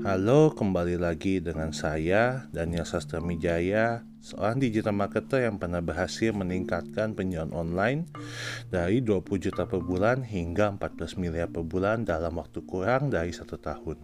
[0.00, 7.12] Halo, kembali lagi dengan saya Daniel Sastra Mijaya, seorang digital marketer yang pernah berhasil meningkatkan
[7.12, 8.08] penjualan online
[8.72, 13.60] dari 20 juta per bulan hingga 14 miliar per bulan dalam waktu kurang dari satu
[13.60, 14.00] tahun.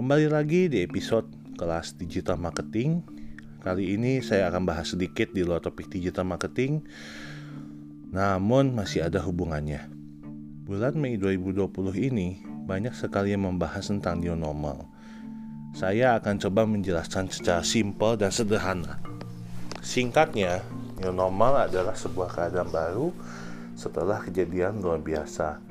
[0.00, 1.28] Kembali lagi di episode
[1.60, 3.04] kelas digital marketing.
[3.60, 6.88] Kali ini saya akan bahas sedikit di luar topik digital marketing,
[8.16, 9.92] namun masih ada hubungannya.
[10.64, 11.68] Bulan Mei 2020
[12.00, 14.84] ini banyak sekali yang membahas tentang new normal.
[15.72, 19.00] Saya akan coba menjelaskan secara simpel dan sederhana.
[19.80, 20.60] Singkatnya,
[21.00, 23.08] new normal adalah sebuah keadaan baru
[23.72, 25.64] setelah kejadian luar biasa.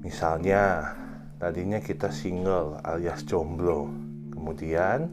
[0.00, 0.96] Misalnya,
[1.36, 3.92] tadinya kita single alias jomblo.
[4.32, 5.12] Kemudian,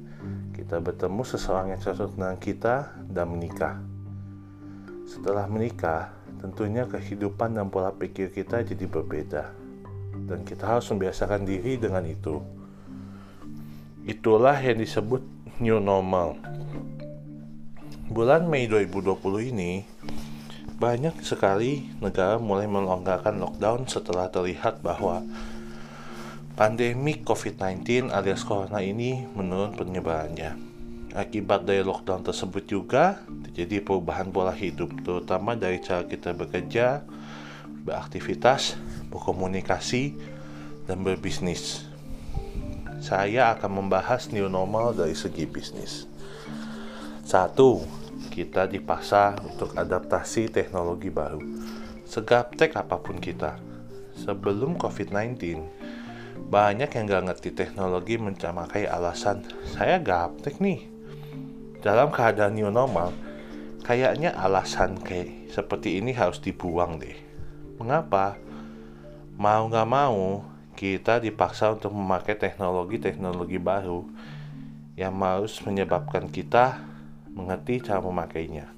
[0.55, 2.75] kita bertemu seseorang yang cocok dengan kita
[3.11, 3.83] dan menikah.
[5.03, 9.62] Setelah menikah, tentunya kehidupan dan pola pikir kita jadi berbeda
[10.27, 12.39] dan kita harus membiasakan diri dengan itu.
[14.03, 15.23] Itulah yang disebut
[15.63, 16.35] new normal.
[18.11, 19.87] Bulan Mei 2020 ini
[20.75, 25.23] banyak sekali negara mulai melonggarkan lockdown setelah terlihat bahwa
[26.59, 30.51] pandemi COVID-19 alias corona ini menurun penyebarannya.
[31.13, 37.05] Akibat dari lockdown tersebut juga terjadi perubahan pola hidup, terutama dari cara kita bekerja,
[37.83, 38.79] beraktivitas,
[39.11, 40.15] berkomunikasi,
[40.87, 41.83] dan berbisnis.
[43.03, 46.07] Saya akan membahas new normal dari segi bisnis.
[47.23, 47.83] Satu,
[48.31, 51.39] kita dipaksa untuk adaptasi teknologi baru.
[52.07, 53.59] Segaptek apa pun kita,
[54.15, 55.39] sebelum COVID-19,
[56.47, 59.43] banyak yang gak ngerti teknologi mencamakai alasan,
[59.75, 60.87] saya gaptek nih.
[61.83, 63.11] Dalam keadaan new normal,
[63.83, 67.22] kayaknya alasan kayak seperti ini harus dibuang deh.
[67.77, 68.37] Mengapa?
[69.33, 70.45] mau nggak mau
[70.77, 74.05] kita dipaksa untuk memakai teknologi-teknologi baru
[74.93, 76.81] yang harus menyebabkan kita
[77.33, 78.69] mengerti cara memakainya.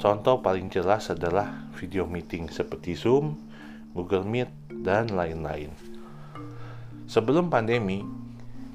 [0.00, 3.36] Contoh paling jelas adalah video meeting seperti Zoom,
[3.92, 4.48] Google Meet,
[4.80, 5.72] dan lain-lain.
[7.04, 8.00] Sebelum pandemi,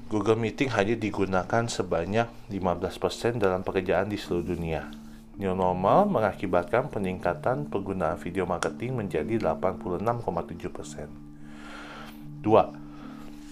[0.06, 4.86] Google Meeting hanya digunakan sebanyak 15% dalam pekerjaan di seluruh dunia.
[5.36, 11.12] New normal mengakibatkan peningkatan penggunaan video marketing menjadi 86,7%.
[12.40, 12.72] Dua,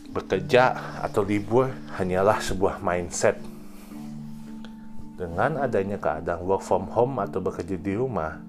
[0.09, 0.73] bekerja
[1.05, 1.69] atau libur
[2.01, 3.37] hanyalah sebuah mindset.
[5.21, 8.41] Dengan adanya keadaan work from home atau bekerja di rumah,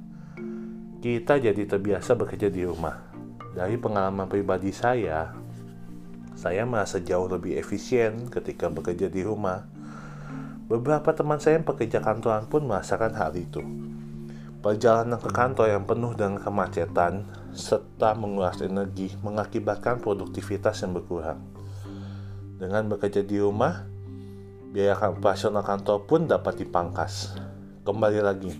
[1.03, 3.03] kita jadi terbiasa bekerja di rumah.
[3.51, 5.35] Dari pengalaman pribadi saya,
[6.39, 9.74] saya merasa jauh lebih efisien ketika bekerja di rumah
[10.65, 13.61] Beberapa teman saya yang pekerja kantoran pun merasakan hal itu.
[14.65, 17.21] Perjalanan ke kantor yang penuh dengan kemacetan
[17.53, 21.37] serta menguras energi mengakibatkan produktivitas yang berkurang.
[22.57, 23.85] Dengan bekerja di rumah,
[24.73, 27.37] biaya operasional kantor pun dapat dipangkas.
[27.85, 28.57] Kembali lagi,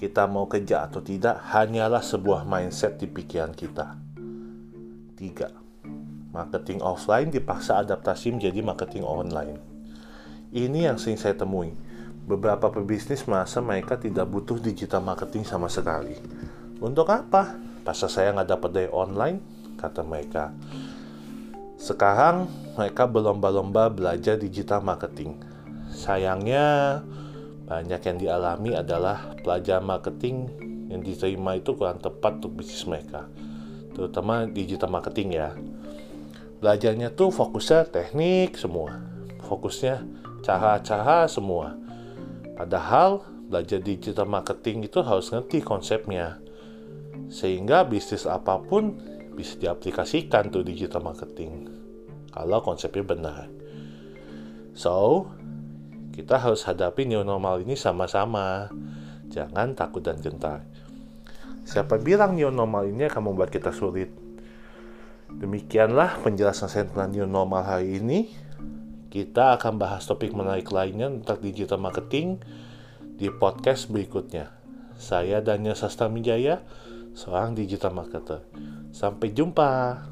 [0.00, 4.00] kita mau kerja atau tidak hanyalah sebuah mindset di pikiran kita.
[5.12, 6.32] 3.
[6.32, 9.73] Marketing offline dipaksa adaptasi menjadi marketing online.
[10.54, 11.74] Ini yang sering saya temui.
[12.30, 16.14] Beberapa pebisnis merasa mereka tidak butuh digital marketing sama sekali.
[16.78, 17.58] Untuk apa?
[17.82, 19.42] Pasal saya nggak dapat dari online,
[19.74, 20.54] kata mereka.
[21.74, 22.46] Sekarang
[22.78, 25.42] mereka berlomba-lomba belajar digital marketing.
[25.90, 27.02] Sayangnya,
[27.66, 30.36] banyak yang dialami adalah pelajaran marketing
[30.86, 33.26] yang diterima itu kurang tepat untuk bisnis mereka.
[33.90, 35.50] Terutama digital marketing ya.
[36.62, 39.02] Belajarnya tuh fokusnya teknik semua.
[39.44, 41.72] Fokusnya cara-cara semua.
[42.54, 46.38] Padahal belajar digital marketing itu harus ngerti konsepnya.
[47.32, 49.00] Sehingga bisnis apa pun
[49.32, 51.72] bisa diaplikasikan tuh digital marketing.
[52.30, 53.48] Kalau konsepnya benar.
[54.76, 55.26] So,
[56.14, 58.70] kita harus hadapi new normal ini sama-sama.
[59.32, 60.62] Jangan takut dan gentar.
[61.64, 64.12] Siapa bilang new normal ini akan membuat kita sulit?
[65.34, 68.43] Demikianlah penjelasan saya tentang new normal hari ini.
[69.14, 72.42] Kita akan bahas topik menarik lainnya tentang digital marketing
[73.14, 74.50] di podcast berikutnya.
[74.98, 76.66] Saya Daniel Sastamijaya,
[77.14, 78.42] seorang digital marketer.
[78.90, 80.02] Sampai jumpa.